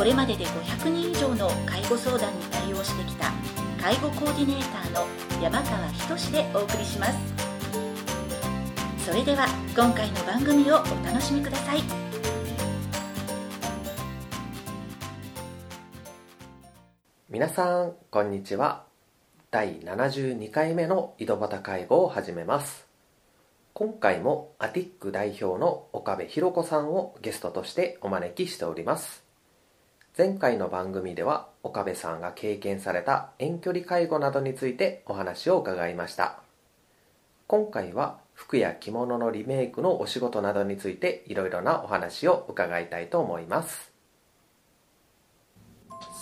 [0.00, 3.30] これまでで500人以上の介護相談に対応してきた
[3.78, 5.06] 介護コーディネーターの
[5.42, 7.18] 山川仁でお送りします。
[9.04, 11.82] それでは今回の番組をお楽しみください。
[17.28, 18.86] 皆さんこんにちは。
[19.50, 22.86] 第72回目の井戸端介護を始めます。
[23.74, 29.28] 今回もアティック代表の岡部博子さんをゲストとしてお招きしております。
[30.18, 36.40] 前回の番組では岡部さんが経験された遠距離介護などについてお話を伺いました。
[37.46, 43.92] 今回は服や着物のリメイクのお仕事などについていろいろなお話を伺いたいと思います。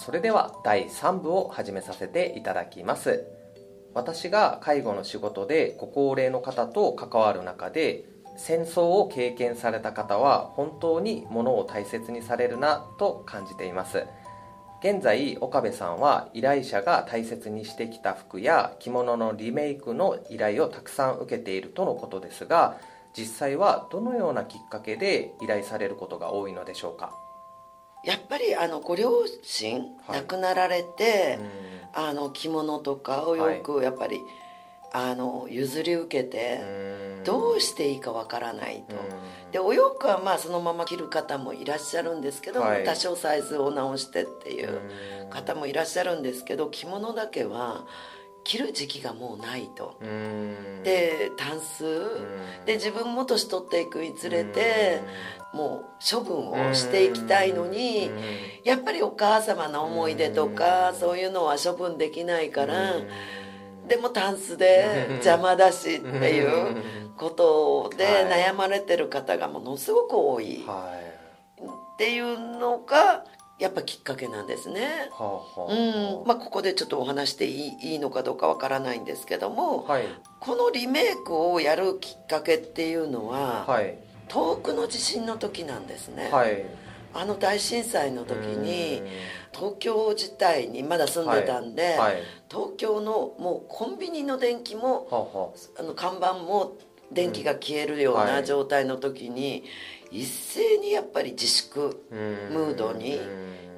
[0.04, 3.24] それでは第3部を始めさせていただきます。
[3.94, 8.04] 私が介護の仕事でご高齢の方と関わる中で
[8.38, 14.06] 戦争を経験された方は本当に物を大切にされるなと感じています。
[14.80, 22.78] 現在岡部さんは依頼者が大切にしてきた服や着物のリメイクの依頼をたくさん受けているとのことですが
[23.12, 27.12] 実際はどのようなきっかけで依頼されることが多いのでしょうか？
[28.04, 29.10] やっぱりあのご両
[29.42, 31.40] 親、亡くなられて、
[31.92, 34.20] あの着物とかをよくやっぱり、
[34.92, 36.60] あの譲り受けて
[37.24, 38.96] どうしていいかわからないと。
[39.52, 44.80] でお洋服はまあそのまま着る方もいらっしゃるんですけど、はい、多少サイズを直してっていう
[45.30, 47.86] 方もいらっしゃるんですけど着物だけは
[48.44, 49.98] 着る時期がもうないと。
[50.84, 51.84] でタンス。
[52.64, 55.00] で自分も年取っていくにつれて
[55.52, 58.10] もう処分をしていきたいのに
[58.64, 62.94] やっぱりお母様の思い出とかそういうのは処分できないから
[63.88, 66.06] でもタンスで邪魔だしって
[66.36, 66.82] いう
[67.16, 73.24] ことで悩まれてる方がものすごく多いっていうのが
[73.58, 75.10] やっぱきっかけなんですね。
[75.10, 76.26] はあはあ、うん。
[76.26, 80.04] まあ、ここでちょっとお話していいいいのかどうかわからないんですけども、はい、
[80.38, 86.28] このリメイクをやるきっかけっていうのは、はい、遠くの地震の時なんですね。
[86.30, 86.64] はい。
[87.14, 89.02] あの大震災の時に
[89.58, 95.08] 東京自体にまだ住んでたんで、はいはい、東京のもうコンビニの電気も、
[95.76, 96.74] あの看板も
[97.10, 99.64] 電気が消えるような状態の時に、
[100.12, 103.18] 一斉にやっぱり自粛ムードに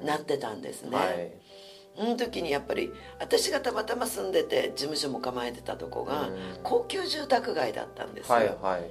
[0.05, 1.39] なってたんですね。
[1.97, 6.29] その時にやっぱり私がたまたま住んでて事務所も構えてたとこが
[6.63, 8.33] 高級住宅街だったんですよ。
[8.33, 8.81] はいはい、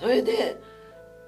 [0.00, 0.56] それで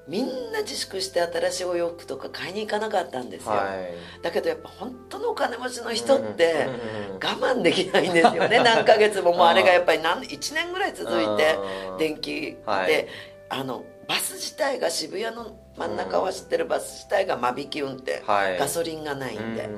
[0.06, 6.68] みんな自粛して新しいお洋服とか買いに行かなかったんですよ、はい、だけどやっぱ本当のお金持ちの人って
[7.14, 8.60] 我慢できないんですよね。
[8.64, 9.32] 何ヶ月も。
[9.32, 11.58] もうあれがやっぱり何1年ぐらい続いて
[11.98, 13.08] 電気で、はい、
[13.48, 19.68] あのバス自体が渋谷の真ん中を走ってるバス自体が間引き運転、はい、ガソリンがないんで、っ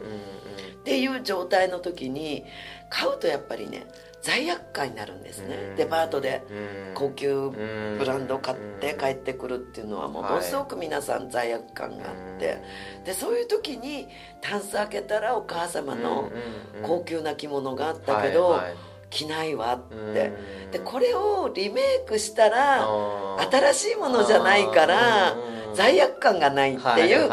[0.85, 2.45] ていう状態の時に
[2.91, 3.87] 買うとやっぱりね
[4.27, 5.75] 罪悪感になるんですね。
[5.77, 6.43] デパートで
[6.95, 7.51] 高級
[7.97, 12.59] ブランド買って帰ってくるっていうのはものすごく皆さん罪悪感があって。
[13.05, 14.09] でそういう時に
[14.41, 16.33] タンス開けたらお母様の
[16.83, 18.61] 高級な着物があったけど
[19.11, 20.33] 着ないわって。
[20.73, 22.85] でこれをリメイクしたら
[23.49, 25.37] 新しいものじゃないから
[25.75, 27.31] 罪悪感がないっていう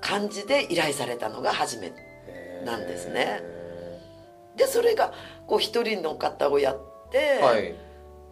[0.00, 1.92] 感じで依頼されたのが初め
[2.64, 3.42] なんですね。
[4.54, 5.12] でそれが
[5.46, 7.74] こう一人の方をやって、はい、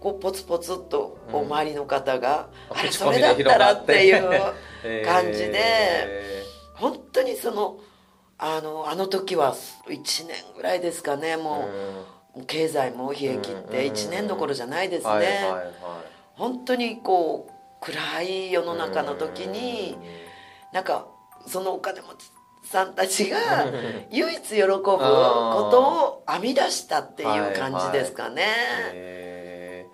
[0.00, 4.22] こうポツポツとこう周りの方が、うん、あれそれだったらっていう
[5.06, 7.78] 感じで、えー、本当にその
[8.38, 9.54] あのあの時は
[9.86, 11.68] 1年ぐらいですかねも
[12.34, 15.44] う、うん、経済も冷え切って1年どころじゃないですね、
[16.34, 20.02] 本当にこう暗い世の中の時に、うん、
[20.72, 21.06] なんか
[21.46, 22.30] そのお金持ち
[22.62, 23.38] さんたちが
[24.10, 24.92] 唯一喜ぶこ
[25.70, 29.86] とを編み出したっていう感じですかね。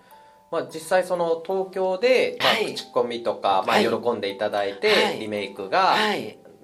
[0.51, 5.95] まあ、実際その東京で、まあ、口コミとか、まあ、喜んでいただいて、リメイクが、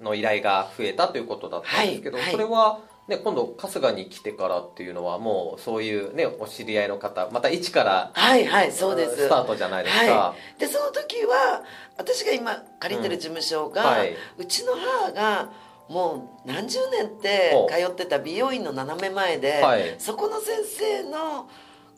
[0.02, 9.16] の依頼が増えたということだったんですけど、それは、ね、今度春日に来てからっていうのはもうそういうねお知り合いの方また一からはいはいそうです。
[9.16, 11.62] スタートじゃないですか、はい、でその時は
[11.96, 15.52] 私が今借りてる事務所が、うんはい、うちの母が
[15.88, 21.48] もう何十年って通ってた美容院の斜め前で、はい、そこの先生の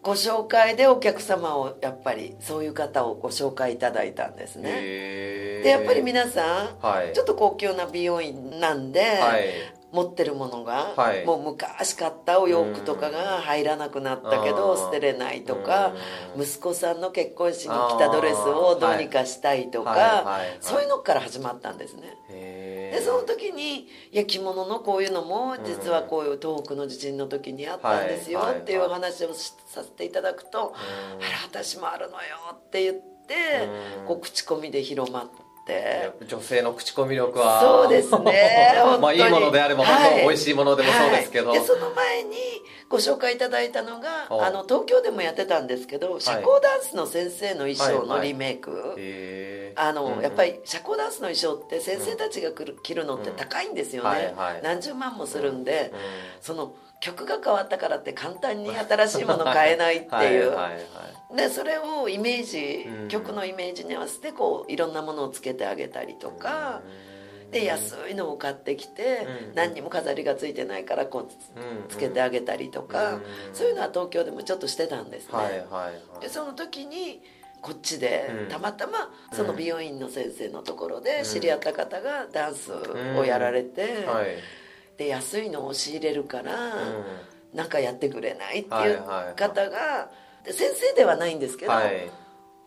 [0.03, 4.81] ご紹介でお客様をやっぱりそういう方をご紹介いただいたんですね。
[5.63, 9.45] でやっぱり皆さん、はい、ちょっと高級な美容院なんで、はい、
[9.91, 15.95] 持ってるものが、はい、もう昔買ったお洋服とかが入らなくなったけど捨てれないとか
[16.37, 22.17] 息子さんの結婚式に着たドレスをどうにかしたいとかそういうのから始まったんですね。
[22.29, 23.89] でその時に
[24.27, 30.75] 着物のこういうのも実はこういう東北の地震の時にあったんですよっていう話をさせていただくと
[31.19, 33.69] 「あら私もあるのよ」って言って
[34.07, 35.48] こう口コミで広まって。
[36.27, 37.61] 女性の口コミ力は。
[37.61, 42.37] そうですね まあいいものであれば、はい、美味しいものでもそうですけど、はい、でその前に
[42.89, 49.59] ご紹介いただいたのがあの東京でもやってたんですけど社交ダンスの先生の衣装のリメイク、はい。
[49.77, 52.51] あの、やっぱり社交ダンスの衣装って先生たちが
[52.83, 55.93] 着るのって高いんですよね、何十万もするんで、
[56.41, 60.57] その曲が変わったからって簡単に新しいもの買えないっていう
[61.37, 66.83] でそれをイメージ、曲のイメージに合わせてこういろんなものをつけてあげたりとか。
[67.51, 71.29] で安いのを買ってきて、何にも飾りがついてないからこう
[71.89, 73.21] つけてあげたりとか、
[73.55, 75.65] そういうのは東京でもちょっとしてたんですね。
[76.21, 77.23] でその時に
[77.63, 82.71] こっちでたまたまその美容院の先生のところで知り合った方がダンス
[83.17, 84.07] をやられて、
[84.99, 86.53] で安いのを仕入れるから
[87.55, 89.03] なんかやってくれないっていう
[89.37, 90.11] 方が
[90.45, 91.73] 先生ではないんですけど、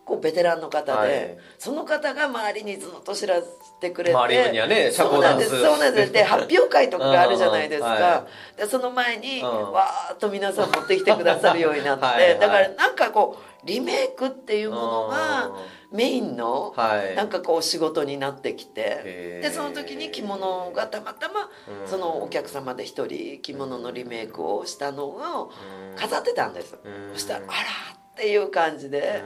[0.04, 3.46] こうベテランの方で、その方が周りにずっと知らせ
[3.80, 5.48] てくれて周りにはね社交ダンス。
[5.48, 8.26] そうなんですで 発表会とかがあるじゃないですか、
[8.56, 15.50] でその前にわーっと皆さん持ってきてくださるようになって だからなんかこうリメイクっていうものが
[15.92, 16.74] メインの
[17.16, 21.50] なんかこう仕事になってきて、でその時に着物がたまたま
[21.86, 25.52] そのお客様で一人着物のリメイクをしたのを
[25.96, 26.78] 飾ってたんです、
[27.12, 27.54] そしたら「あら!」
[27.94, 29.22] っていう感じで、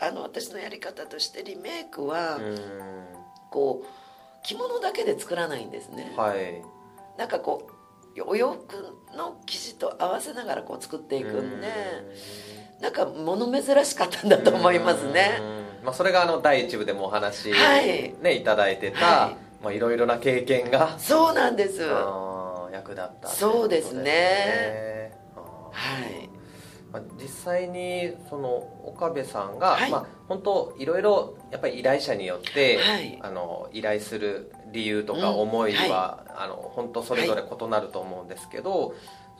[0.00, 2.38] あの私のやり方としてリメイクは
[3.50, 3.86] こう
[4.44, 6.62] 着物だけで作らないんですね、はい、
[7.18, 7.68] なんかこ
[8.16, 11.68] うお洋服の生地と合わせながらこう作っていくんで
[12.80, 15.63] なんか物珍しかったんだと思いますね。
[15.84, 19.36] まあ、それがあの第一部でもお話、ね、はい、いただいてた、はい。
[19.62, 21.82] まあ、いろいろな経験がそうなんです。
[22.72, 25.12] 役立ったそうですね。
[25.72, 26.28] はい。
[26.92, 28.48] まあ、実際にその
[28.84, 38.94] 岡部さんが、はい、まあ、本当いろいろやっぱり依頼者によって、はい、あの依頼する理由とか思いは、うんはい、あの本当それぞれ異なると思うんですけど、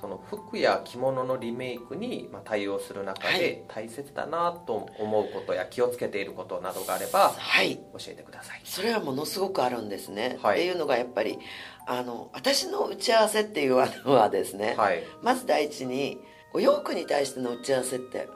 [0.04, 8.60] その服や着物のリメイクに対応する中で大切だなと思うことや気をつけていることなどがあれば、はい、教えてください。
[8.64, 11.38] それはものすごくあるんですね、はい、っていうのがやっぱり
[11.86, 16.20] あの私の打ち合わせっていうのはですね、はい、まず第一に
[16.52, 18.28] お洋服に対しての打ち合わせって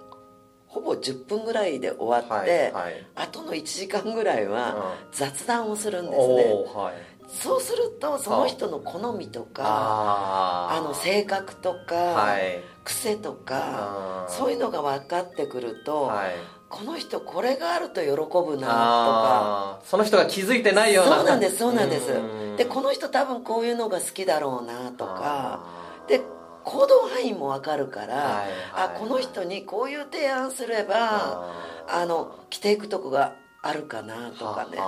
[0.68, 6.34] ほぼ10分ぐらいで終わって、はいはい、あとの1時間ぐらいは雑談をするんですね、
[6.74, 16.34] はい、そうするとその人の好みとかあの性格とか、はい、癖とかそういうのが分かってくると、はい、
[16.70, 19.80] この人これがあると喜ぶなとか。
[19.84, 21.16] その人が気づいてないような。
[21.16, 22.08] そうなんですそうなんです。
[22.56, 25.64] でこの人多分こういうのが好きだろうなとか。
[26.08, 26.22] で
[26.64, 31.54] 行動範囲も分かるから、はいはい、あこの人にこういう提案すれば
[31.88, 34.78] あの着ていくとこがあるかなとかね。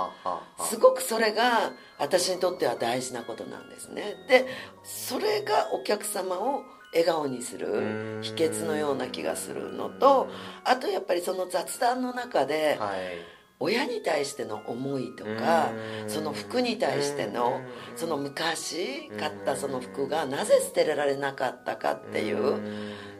[0.59, 4.15] すごくそれが私にとっては大事なことなんですね。
[4.27, 4.47] で
[4.83, 6.63] それがお客様を
[6.93, 10.29] 笑顔にする秘訣のような気がするのと
[10.63, 13.41] あとやっぱりその雑談の中で、はい。
[13.63, 15.69] 親に対しての思いとか
[16.07, 17.61] その服に対しての
[17.95, 22.59] その昔買ったその服がなぜ捨てられなかったかっていう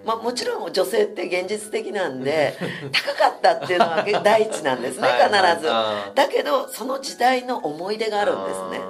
[0.06, 2.56] まあ、もちろん女性って現実的なんで
[2.92, 5.68] 高かったっていうのは第一なんですね必ず。
[6.16, 8.82] だけどその時代の思い出があるんですね。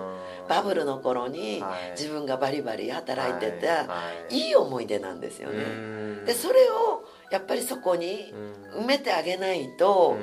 [0.48, 3.84] バブルの頃に自分がバリバリ働いてた
[4.30, 4.50] い。
[4.50, 6.26] い思い出なんですよね。
[6.26, 8.34] でそれをやっぱりそこに
[8.76, 10.18] 埋めてあげないと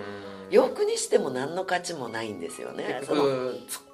[0.50, 3.00] 洋服にしても何の価値もないんですよね。
[3.07, 3.25] その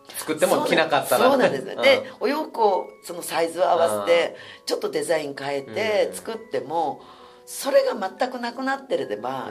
[0.08, 1.30] 作っても着なかったら。
[1.30, 1.64] そうなんです。
[1.64, 7.00] ね、うん、でお洋服をそのサイズを合わせてちょっとデザイン変えて作っても
[7.46, 9.50] それが全くなくなってれば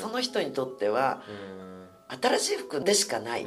[0.00, 1.22] その人にとっては
[2.20, 3.46] 新しい服でしかない。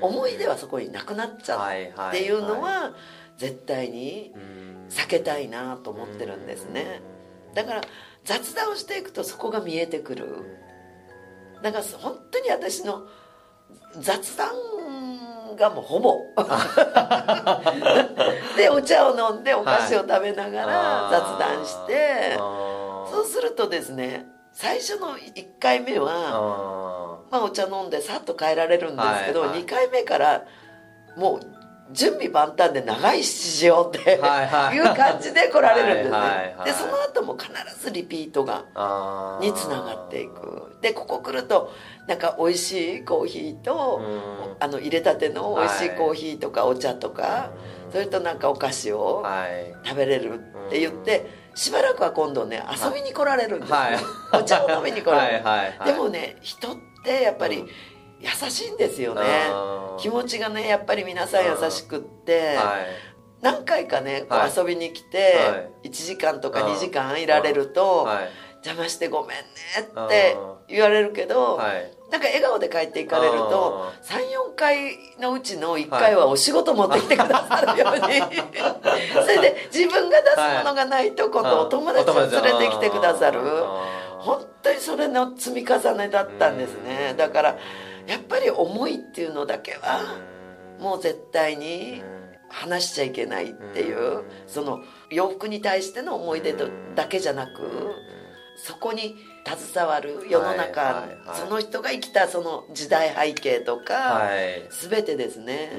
[0.00, 2.08] 思い出はそこになくなっちゃう。
[2.08, 2.94] っていうのは
[3.38, 4.32] 絶対に
[4.88, 7.00] 避けたいなと思ってるんですね。
[7.54, 7.80] だから
[8.24, 10.26] 雑談をしていくとそこが見えてくる。
[11.62, 13.06] だから本当に私の
[13.98, 14.50] 雑談
[15.56, 16.26] がもうほぼ。
[18.56, 30.44] でお茶を飲んでお菓子を食べながら雑談して、はい、そうするとですね最初の1回目はまあお茶飲んでさっと帰られるんですけど、はいはい、2回目から
[31.16, 31.40] もう
[31.92, 36.56] 準備万端で長い七時をっていう感じで来られるんですね。
[36.64, 38.64] でその後も必ずリピートが
[39.40, 40.76] につながっていく。
[40.80, 41.72] でここ来ると
[42.06, 44.00] なんか美味しいコーヒーと、
[44.60, 47.50] あの入れたての美味しいコーヒーとかお茶とか、
[47.90, 49.24] それとなんかお菓子を
[49.84, 53.78] 食べれるって言って、しばらくは今度ね遊びに来られるんです、ね、
[54.32, 55.44] お茶を飲みに来られる。
[55.84, 57.64] でもね人ってやっぱり、
[58.20, 59.22] 優しいんですよね。
[59.98, 62.86] 気持ちがねやっぱり皆さん優しくって、はい、
[63.42, 68.28] 何回かねこう遊びに来て、はい、1時間とか2時間いられると、はい、
[68.66, 69.42] 邪魔してごめんね
[69.78, 70.36] って
[70.68, 78.00] 言われるけど、はい、なんか笑顔で帰っていかれると34回のうちの1回はお仕事持ってきてくださるように、
[79.22, 83.40] それで自分が出すものがないと今度お友達を連れてきてくださる。
[84.18, 87.14] 本当にそれの積み重ねだったんですね。
[87.16, 87.58] だから
[88.06, 90.18] やっぱり思いっていうのだけは
[90.80, 92.02] もう絶対に
[92.48, 96.54] 話しちゃいけないっていうその洋服に対しての思い出
[96.94, 97.94] だけじゃなく
[98.56, 104.22] そこに携わる世の中、その人が生きたその時代背景とか、
[104.90, 105.70] 全てですね。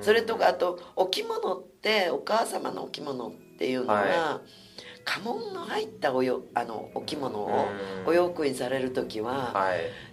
[0.00, 4.42] それとかあとお着物ってお母様のお着物っていうのは、
[5.06, 7.68] 家紋の入ったおよあのお着物を
[8.04, 9.54] お洋服にされる時は、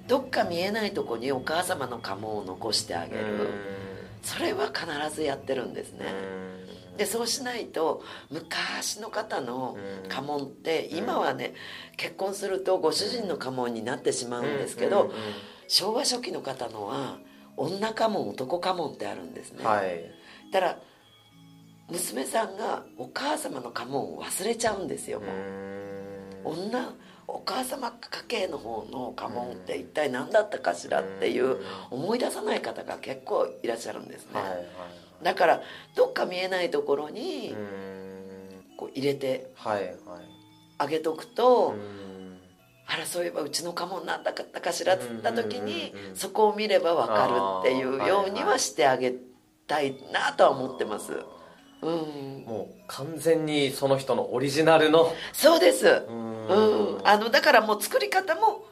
[0.08, 3.50] どっか見えないとこにお母様の家紋を残してあげる。
[4.22, 6.06] それは必ずやってるんですね。
[6.98, 9.78] でそうしないと昔の方の
[10.10, 11.56] 家紋って今はね
[11.98, 15.12] 結婚するとご主人の家紋になってしまうんですけど
[15.68, 17.18] 昭和初期の方のは
[17.58, 20.06] 女家紋男家紋ってあるんですね、はい、
[20.52, 20.80] だから
[21.94, 26.56] 娘さんがお母様の家紋を忘れちゃうんですよもう。
[26.56, 26.94] 女
[27.28, 31.58] お母様家系の方の家紋って一体何だったかしらっていう
[31.90, 34.42] 思い出さない方が結構いらっしゃるんですね、
[35.24, 35.62] だから
[35.96, 37.56] どっか見えないところに
[38.76, 39.52] こう入れて
[40.78, 41.76] あげとくと、
[42.88, 49.16] あらそういえばうちの家紋何だったかしらっつった時にそこを見れば分かるっていうようにはしてあげ
[49.66, 51.14] たいなとは思ってます。
[51.84, 55.14] うん、もう完全にその人のオリジナルの。
[55.34, 55.88] そうです。
[55.88, 57.02] うん。
[57.04, 58.66] あのだからもう作り方も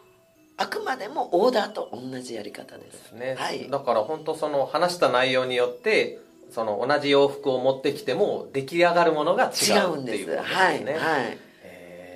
[0.58, 2.92] あくまでもオーダーと同じやり方です。
[2.92, 6.20] ですね、はい、だから本当その話した内容によって
[6.52, 10.36] その同じ洋服を持ってきても出来上がるものが違うっていうことですね。
[10.38, 10.84] はい。
[10.84, 10.92] は
[11.30, 11.38] い。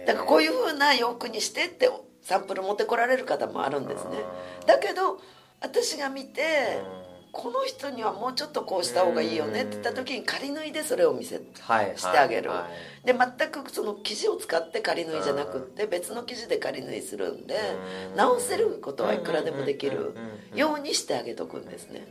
[0.05, 1.89] だからこういうふうな洋服にしてって
[2.21, 4.17] サンプル持ってこられる方もあるんですね。
[4.67, 5.19] だけど
[5.61, 6.79] 私が見て、
[7.35, 12.69] この人にはもうちょっとこうした方がいいよねって言った時に仮縫いでそれを見せ、はい、してあげる、はいは
[13.03, 17.57] い、で全くその生地を使って仮縫いじゃなくって別の生地で仮縫いするんで
[18.15, 20.15] 直せることはいくらでもできる
[20.55, 22.07] ようにしてあげとくんですね。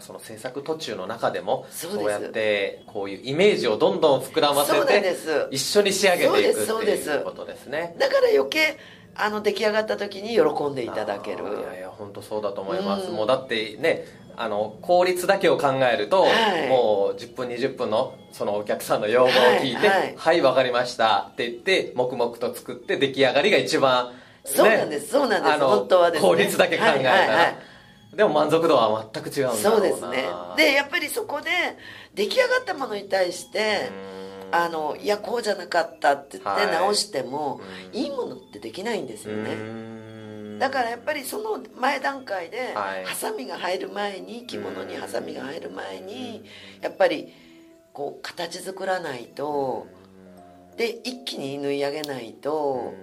[0.00, 5.16] その制作途中の中でもそうやってこういうイメージをどんどん膨らませて
[5.52, 7.66] 一緒に仕上げていくっていうことです。
[7.66, 8.76] ねだから余計
[9.16, 11.44] あの出来上がった時に喜んでいただける。
[11.44, 14.04] いやいや本当そうだと思います、うん、もうだってね
[14.36, 16.28] あの効率だけを考えると、は
[16.58, 19.30] い、もう10分20分のそのお客さんの要望を
[19.62, 25.58] 聞いて「はい、はい、分かりました」って言って黙々と作って出来上がりが一番、ね、そうなんですそうなんです。
[25.60, 27.56] 本当はです、ね、効率だけ考えたら、はいはいはい。
[28.16, 30.24] でも満足度は全く違うんだそうですね。
[30.56, 31.50] でやっぱりそこで
[32.14, 33.90] 出来上がったものに対して
[34.54, 37.60] あのいやこうじゃなかったって言って直しても、は
[37.92, 39.84] い、いいものってできないんですよね。
[40.58, 46.44] だからやっぱりその前段階で、ハサミが入る前に着物にハサミが入る前に
[46.80, 47.32] やっぱり
[47.92, 49.86] こう形作らないと
[50.76, 52.94] で一気に縫い上げないと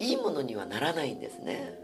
[0.00, 1.78] いいものにはならないんですね。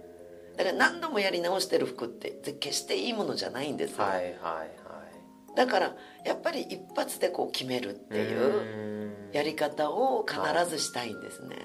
[0.56, 5.94] だから何度もやり直してる服って決していいものじゃないんですよ、はいはいはい、だから
[6.24, 8.95] やっぱり一発でこう決めるっていう
[9.36, 10.40] やり方を必
[10.70, 11.56] ずしたいんですね。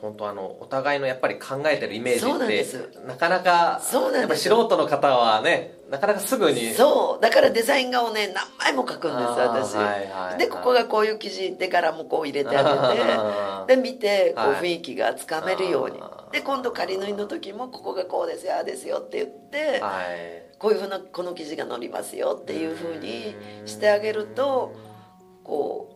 [0.00, 4.48] 本当あのお互いのやっぱり考えてるイメージってなかなかそうなんです。
[4.48, 12.62] 素人の方はねなかなかすぐにそうだからデザイン画をね何枚も描くんです私、はいはい、でここがこういう生地で柄もこう入れてあ
[13.66, 23.34] げて で見てこう雰囲気がつかめるように、はい、で今度仮縫いの時もここがこうですよああですよって言って、はい、こういうふうなこの生地が乗りますよっていうふうに
[23.64, 24.72] してあげると
[25.42, 25.95] こう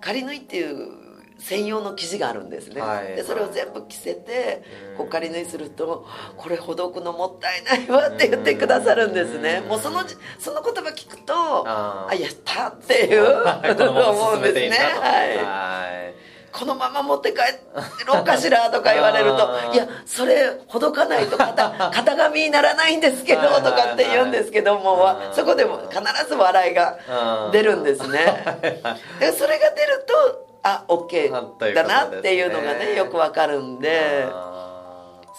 [0.00, 3.16] 仮縫いっていう専用の生地があるんですね、はい。
[3.16, 4.62] でそれを全部着せて
[4.96, 9.60] こう仮縫いすると「これほどくのもったいないわ」って言ってくださるんですね。
[9.60, 10.02] もうその
[10.38, 11.34] その言葉聞くと
[11.68, 13.24] ああやったっていう
[13.88, 14.70] 思うんですね。
[15.00, 17.38] はいこのまま持って帰
[18.06, 26.98] ろうかしらとか言われると いやそれほどかないと型型紙にならないんですけどとかって言うんですけどもそこでも必ず笑いが
[27.52, 28.44] 出るんですね。
[29.20, 34.26] でそれが出るとあオッケーだなっていうのがねよくわかるんで。
[34.30, 34.58] あ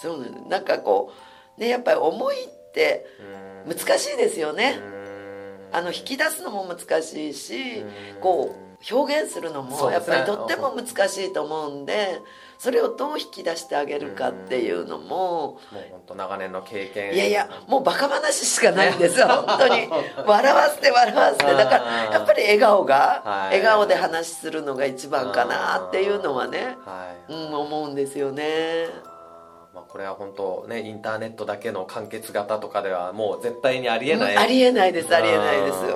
[0.00, 1.12] そうなんなんかこ
[1.58, 3.06] うねやっぱり思いって
[3.66, 4.78] 難しいですよね。
[4.78, 5.76] うん。
[5.76, 8.20] あの引き出すのも難しいしうん。
[8.20, 12.20] こう表現するのもやっぱりとっても難しいと思うんで
[12.58, 17.14] それをどう引き出してあげるかっていうのももう本当長年の経験。
[17.14, 19.28] いやいやもうバカ話しかないんですよ。
[19.48, 19.88] 本当に。
[20.26, 21.44] 笑わせて笑わせて。
[21.54, 23.60] だからやっぱり笑顔がはい。
[23.60, 27.32] 笑顔で話するのが一番かなっていうのはねはい。
[27.32, 28.88] うん思うんですよね。
[29.74, 35.80] まあ、これは本当ねインターネットだけの完結型とかではもう絶対にありえない、ありえないですありえないです。
[35.80, 35.94] という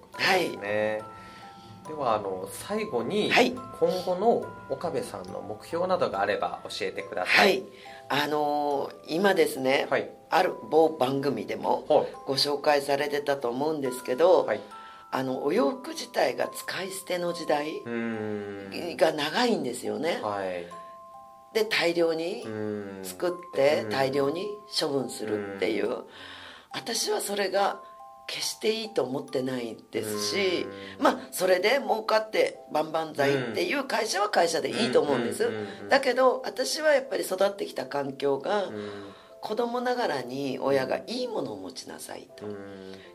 [0.00, 1.02] ことですね、
[1.88, 3.52] ではあの最後に、はい。
[3.52, 7.58] 今後の岡部さんの目標などがあれば教えてくださはい。
[7.58, 7.64] い
[8.10, 10.10] あのー今ですね、はい。
[10.28, 12.06] ある某番組でもはい。
[12.26, 14.60] ご紹介されてたと思うんですけど、はい。
[15.10, 17.82] あのお洋服自体が使い捨ての時代
[18.96, 20.66] が長いんですよね、はい。
[21.54, 22.44] で大量に
[23.02, 23.90] 作ってうん。
[23.90, 24.46] 大量に
[24.78, 26.04] 処分するっていう。
[26.70, 27.80] 私はそれが
[28.28, 30.66] 決していいと思ってないですし
[30.98, 31.02] うん。
[31.02, 35.50] まあそれで儲かって万々歳っていう会社は会社でいいと思うんです。
[35.88, 38.90] だけど私はやっぱり育ってきた環境がうん。
[39.40, 42.46] 子供ながらに親がいいものを持ちなさいと。
[42.46, 42.56] うん。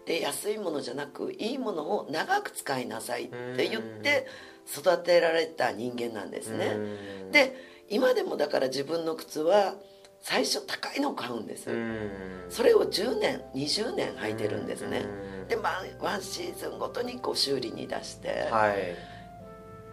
[0.06, 4.26] で安いものじゃなくいいものを長く使いなさいって言って
[4.66, 6.66] 育てられた人間なんですね。
[6.68, 7.32] うん。
[7.32, 7.56] で
[7.90, 9.76] 今でもだから自分の靴は
[10.24, 11.70] 最初高いのを買うんです。
[11.70, 12.10] うん。
[12.50, 15.06] それを10年20年履いてるんですね。
[15.42, 15.48] うん。
[15.50, 18.48] でまあワンシーズンごとにこう修理に出して。
[18.50, 18.96] はい。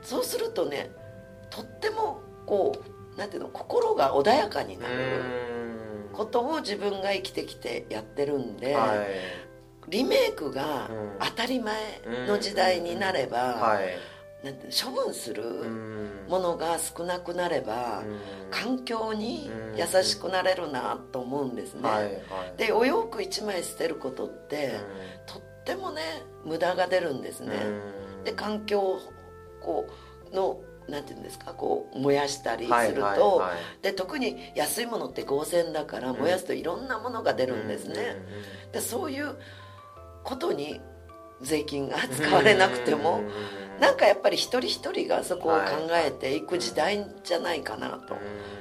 [0.03, 0.91] そうするとね
[1.51, 2.73] とってもこ
[3.15, 6.15] うなんていうの心が穏やかになるうん。
[6.15, 9.09] ことを自分が生きてきてやってるんで、はい。
[9.89, 11.11] リメイクがうん。
[11.19, 11.75] 当たり前
[12.29, 13.99] の時代になれば、はい
[14.43, 16.09] なんて処分するうん。
[16.29, 18.21] ものが少なくなれば、うん。
[18.51, 22.15] 環境に優しくなれるなと思うんですね、はいはい。
[22.57, 24.73] でお洋服1枚捨てることって、
[25.27, 26.03] とってもね
[26.45, 27.55] 無駄が出るんですね、
[28.19, 28.25] うん。
[28.25, 29.01] で環境を
[29.61, 29.87] こ
[30.33, 33.83] うのなんていうんですかこう燃やしたりすると、はいはいはい。
[33.83, 38.17] で特に安いものって合成だから燃やすといろんなものが出るんですね、
[38.73, 39.37] でそういう
[40.25, 40.81] ことに
[41.43, 43.23] 税金が使われなくても
[43.81, 48.17] なんかやっぱり一人一人がそこを考えていく時代じゃないかなと。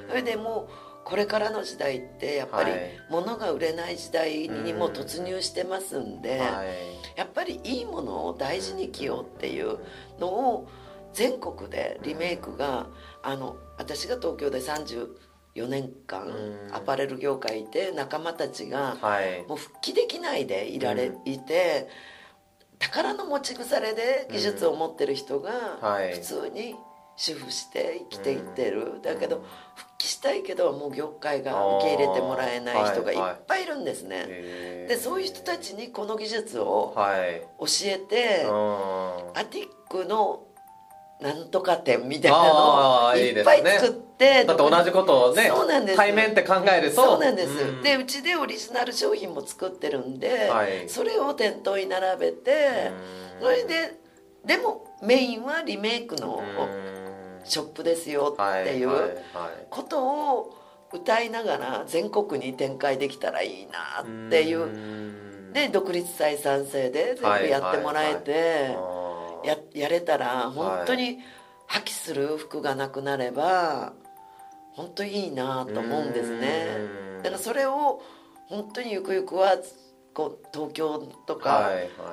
[0.07, 2.81] それでもうこれからの時代ってやっぱりはい。
[3.09, 7.19] 物が売れない時代にも突入してますんではい。
[7.19, 9.79] やっぱりいいものを大事に着ようっていう
[10.19, 10.69] のを
[11.13, 12.87] 全国でリメイクが
[13.23, 16.75] あの私が東京で34年間うん。
[16.75, 19.43] アパレル業界いて仲間たちがはい。
[19.47, 21.89] もう復帰できないでいられ、ういて
[22.79, 26.13] 宝の持ち腐れで技術を持ってる人がはい。
[26.13, 26.75] 普通に
[27.15, 29.43] 主婦して生きていってる、だけど
[29.75, 37.41] 復帰したいけどもう業界が受け入れてもらえない人がいっぱいいるんですね、でそういう人たちにこの技術をはい。
[37.59, 39.37] 教えて、うん。
[39.37, 40.43] アティックの
[41.19, 43.87] なんとか店みたいなのをいっぱいですね。
[43.87, 45.97] 作ってだって同じことをねそうなんです。
[45.97, 46.95] 対面って考えると。
[46.95, 47.81] そうなんです、うん。
[47.81, 50.89] でうちでオリジナル商品も作ってるんで、はい。
[50.89, 52.91] それを店頭に並べて、
[53.39, 53.45] うん。
[53.45, 53.97] それで
[54.45, 56.89] でもメインはリメイクのうん。
[57.45, 58.89] ショップですよっていう
[59.69, 60.55] ことを
[60.93, 65.53] 歌いながら全国に展開できたらいいなっていううん。
[65.53, 68.75] で独立採算制で全部やってもらえて
[69.43, 71.19] ややれたら本当に
[71.65, 73.93] 破棄する服がなくなれば
[74.79, 76.67] 本当にいいなと思うんですね。
[77.17, 77.23] うん。
[77.23, 78.01] だからそれを
[78.47, 79.57] 本当にゆくゆくは
[80.13, 81.69] こう東京とか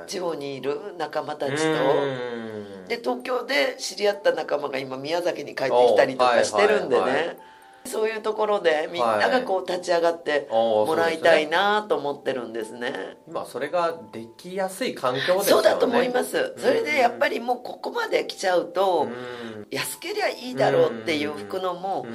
[0.09, 2.89] 地方にいる仲間たちとうん。
[2.89, 7.39] で東京で知り合った仲間が今宮崎に帰ってきたりとかしてるんでね、
[7.87, 13.17] そういうところでみんながこう立ち上がってもらいたいなと思ってるんですね。
[13.29, 15.45] 今それができやすい環境ですよね。
[15.47, 16.55] そうだと思います。
[16.59, 19.67] それでやっぱりもうここまで来ちゃうとうん。
[19.71, 22.07] 安けりゃいいだろうっていう服のも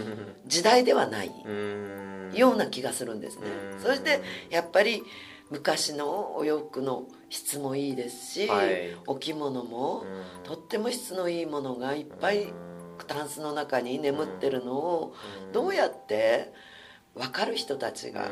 [0.47, 2.31] 時代ではないうん。
[2.34, 3.47] ような気がするんですね。
[3.73, 3.79] うん。
[3.81, 5.03] それでやっぱり
[5.49, 8.95] 昔のお洋服の質もいいですし、はい。
[9.05, 10.43] お着物もうん。
[10.43, 12.53] とっても質のいいものがいっぱいく
[13.05, 15.15] タンスの中に眠ってるのを
[15.51, 16.51] どうやって
[17.15, 18.27] 分かる人たちが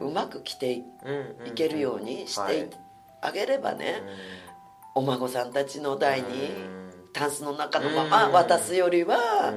[0.00, 0.82] うまく着てい
[1.54, 2.70] けるようにして
[3.20, 4.02] あげればね
[4.94, 6.26] お孫さんたちの代に
[7.12, 9.54] タンスの中のまま渡すよりは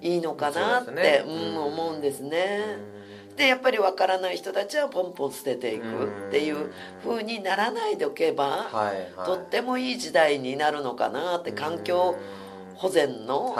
[0.00, 2.94] いいのかなって思うんですね。
[3.36, 6.70] でやっぱり分からない人たちはポンポン捨てていくっていう
[7.02, 8.66] ふうにならないでおけば、
[9.26, 12.16] とってもいい時代になるのかなって環境
[12.76, 13.56] 保全の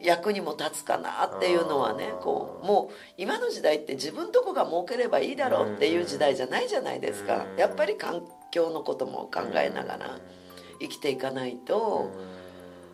[0.00, 7.46] 役にも立つかなっていうのはねこうもう今の時代って自分とこが儲ければいいだろうっていう時代じゃないじゃないですか。
[7.56, 10.18] やっぱり環境のことも考えながら
[10.80, 12.10] 生きていかないと。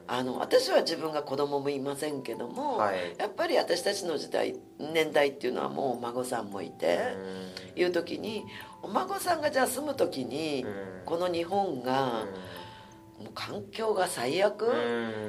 [0.08, 6.98] あの私は自分が子供もいませんけども、はい、やっぱり私たちの時代年代っていうのはもうお孫さんもいて
[7.76, 8.44] いう時に
[8.82, 10.66] お孫さんがじゃあ住む時に
[11.06, 12.26] この日本が
[13.22, 14.62] もう環境が最悪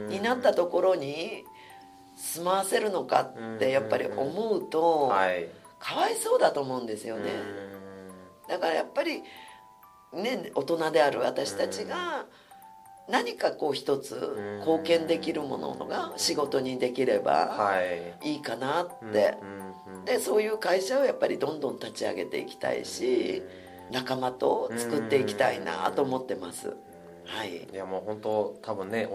[0.10, 1.44] になったところに
[2.16, 5.12] 住まわせるのかってやっぱり思うと
[5.80, 7.32] かわいそうだと思うんですよね。
[8.48, 9.24] だからやっぱり
[10.14, 12.26] ね大人である私たちが、
[13.10, 17.74] 何かこう一つ貢献できるものが仕事にできれば
[18.24, 18.36] い。
[18.36, 19.36] いかなって。
[20.06, 23.42] でそういう会社をやっぱりどんどん立ち上げていきたいし
[23.92, 26.76] 仲間と作っていきたいなと思ってます
[27.26, 27.68] はい。
[27.72, 29.08] いやもう本当多分ね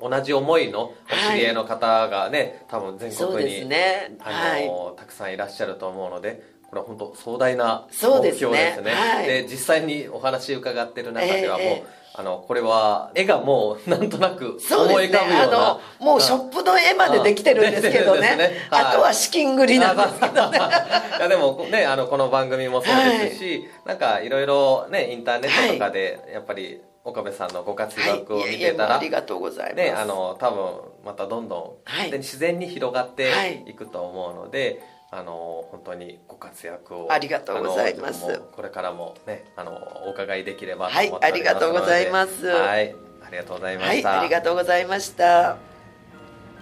[0.00, 0.94] 同じ思いのお
[1.32, 8.52] 知り合いの方がね、はい、多分全国に、ねあの、はい、たくさんいらっしゃると思うのでこれは本当壮大な目標ですね。
[8.52, 18.68] ですね、はい、で実際にお話伺ってる中ではもう、えーあのこれは絵がもうなんとなく思い浮かぶような、ね、あのもうショップの絵までできてるんですけどね、 ね。
[18.70, 20.58] はい、あとは資金繰りなんですけどね。
[20.58, 33.74] いやでもねあのこの番組もそうですし、はい、なんかいろいろねインターネットとかでやっぱり岡部さんのご活躍を見てたら、はい、ありがとうございます、ね、あの多分またどんどん、自然に広がってい。
[33.74, 38.40] くと思うので、あの本当にご活躍をありがとうございます。
[38.52, 39.72] これからもねあの
[40.06, 42.46] お伺いできればと思っておりますので、はい、ありがとうございます。
[42.46, 42.94] はい。
[43.24, 45.56] ありがとうございました、はい、ありがとうございました。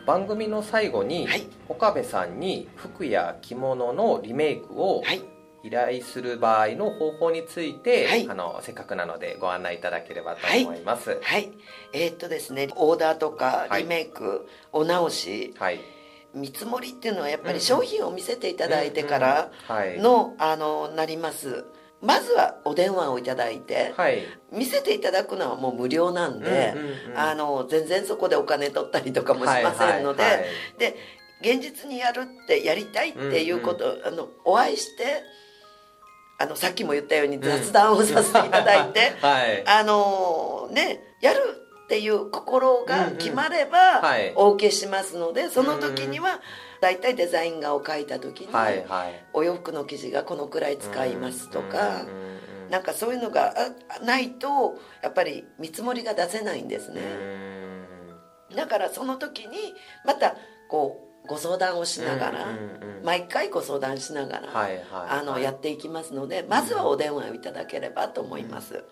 [0.06, 5.02] 番組の最後に、はい、岡部さんに服や着物のリメイクを
[5.62, 11.10] 依頼する場合の方法について、はい、あのせっかくなのでご案内いただければと思います。
[11.10, 11.52] はい、はい、
[11.92, 15.80] えー、っとですねオーダーとかリメイク、お直し、はい。
[16.32, 21.64] 見積もりっていうのはやっぱり商品を見せていただいてからの、あのなります。
[22.00, 26.74] まずはお電話をいただいて、はい、見せていただくのはもう無料なんで、
[27.14, 30.96] あの全然そこでお金取ったりとかもしませんので、はいはいはい、で
[31.42, 35.22] 現実にやるってやりたいっていうこと、うんうん、あのお会いして
[36.40, 41.40] あのさっきも言ったように雑談をさせていただいて、う んはい、あのねやる
[41.84, 44.02] っていう心が決まれば
[44.36, 46.40] お受けしますので、その時には
[46.80, 48.48] 大体デザイン画を描いた時に
[49.34, 52.06] お洋服の生地がこのくらい使いますとか。
[52.70, 53.52] なんかそういうのが
[54.04, 57.00] ないとやっぱり見積もりが出せないんですね。
[58.54, 59.74] だからその時に
[60.04, 60.36] また
[60.68, 62.46] こうご相談をしながら、
[63.04, 64.48] 毎回ご相談しながら、
[65.08, 68.84] あのやっていきますのでまずはお電話をいただければと思います、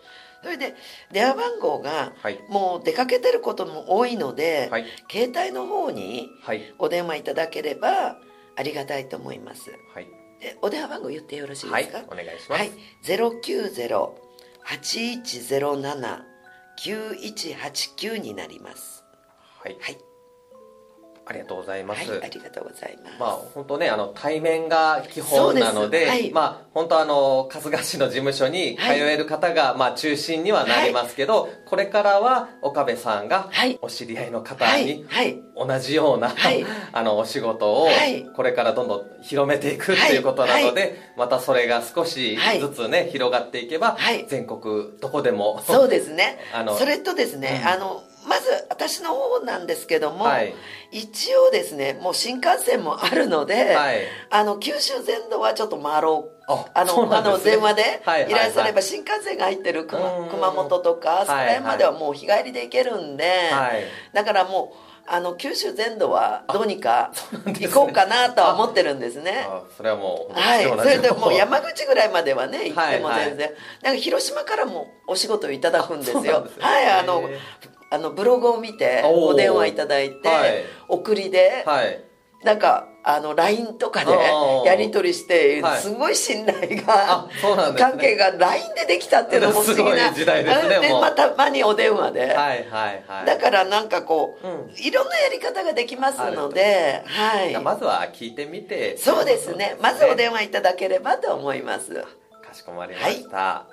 [0.42, 0.74] それで
[1.12, 2.12] 電話番号が
[2.48, 6.30] もう出かけてることも多いので、はい、携帯の方に
[6.78, 8.18] お電話いただければ
[8.56, 10.06] ありがたいと思います、はい、
[10.40, 12.70] でお電話番号言ってよろしいですか、はい、お願いします、はい、
[16.76, 19.04] 090-8107-9189になります。
[19.60, 20.07] はい、はい
[21.28, 22.10] ありがとうございます。
[22.10, 23.16] はい、ありがとうございます。
[23.20, 33.50] まあ本当ねあの対面が基本なので、ではい、まあ本当あの春日市の事務所に通える方が、はい、まあ中心にはなりますけど、はい、これからは岡部さんが
[33.82, 35.04] お知り合いの方に
[35.54, 36.34] 同じような、
[36.92, 37.88] あのお仕事を
[38.34, 46.38] これからどんどん広めていくっていうことなので、またそれが少しずつね広がっていけば、全国どこでもそうですね。
[46.54, 50.54] あのそれとですね、うん、あのまず私の方なんですけども、はい、
[50.90, 56.38] 一応ですねもう新幹線もあるので、はい、あの九州全土はちょっと回ろう。
[56.72, 67.12] あの、ね、あの電話で依頼されば新幹線が入ってる熊熊本とかそこら辺まではもう日帰りで行けるんで、はい、だからもうあの九州全土はどうにか
[67.46, 69.46] 行こうかなとは思ってるんですね。
[69.76, 76.22] それはもうはい、それでもう山口ぐらいまではね行っても全然、はいはい、なんか広島からもお仕事をいただくんですよ。
[76.22, 77.22] すね、はいあの
[77.90, 82.04] あのブログを見てお電話いただいて、はい、送りで、はい、
[82.44, 84.12] なんかあの LINE とかで
[84.66, 87.26] やり取りしてすごい信頼が、
[87.78, 98.98] 関係が LINE でできたっていうのも不思議な時代ですねでまたまにお電話で、はいはいはい、だからなんかこう、うん、いろんなやり方ができますので、はい、まずは聞いてみて。
[98.98, 99.78] そうですね。
[99.80, 101.94] まずお電話いただければと思います。
[101.94, 103.72] かしこまりました、はい、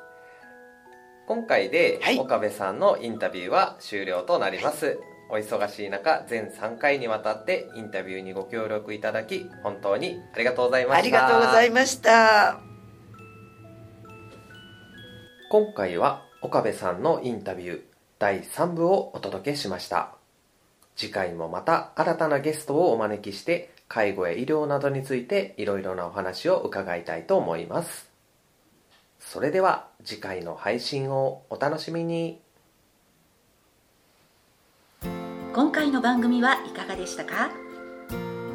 [1.28, 11.00] 今回で岡部さんのインタビューは終了となります、はいお忙しい中全3回にわたってインタビューにご協力いただき本当にありがとうございました。
[11.00, 12.60] ありがとうございました。
[15.50, 17.82] 今回は岡部さんのインタビュー
[18.20, 20.16] 第3部をお届けしました。
[20.96, 28.10] 次回もまた新たなゲストをお招きして介護や医療などについていろいろなお話を伺いたいと思います。
[29.20, 32.42] それでは次回の配信をお楽しみに
[35.56, 37.50] 今回の番組はいかがでしたか？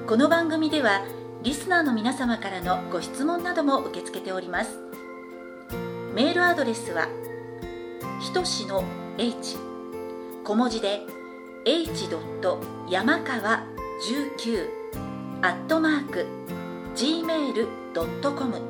[0.06, 1.02] この番組では
[1.42, 4.78] リスナーの皆様からのご質問なども受け付けております
[6.14, 7.08] メールアドレスは
[8.20, 8.84] ひとしの
[9.16, 9.56] h
[10.44, 11.00] 小文字で
[11.64, 12.10] h.
[12.90, 13.64] 山川
[14.06, 14.68] 19
[15.40, 16.26] アットマーク
[16.96, 18.60] gmail.com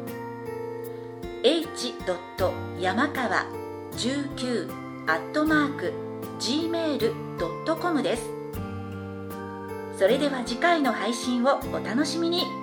[1.43, 1.95] h.
[2.79, 3.47] 山川
[3.97, 4.71] 19
[5.09, 5.93] アットマーク
[6.38, 7.30] gmail.com
[8.03, 8.31] です。
[9.98, 12.60] それでは次回の配信をお楽しみに。